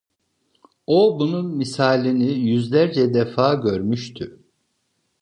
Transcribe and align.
O 0.87 1.19
bunun 1.19 1.57
misalini 1.57 2.33
yüzlerce 2.49 3.13
defa 3.13 3.53
görmüştü. 3.53 4.39